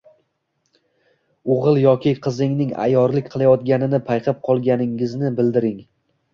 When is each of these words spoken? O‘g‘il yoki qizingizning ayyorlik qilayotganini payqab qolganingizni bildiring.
O‘g‘il 1.55 1.77
yoki 1.81 2.15
qizingizning 2.25 2.73
ayyorlik 2.87 3.31
qilayotganini 3.37 4.03
payqab 4.11 4.43
qolganingizni 4.51 5.35
bildiring. 5.41 5.81